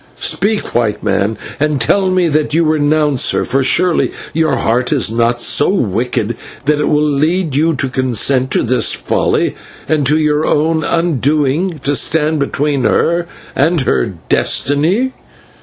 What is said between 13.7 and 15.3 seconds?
her destiny."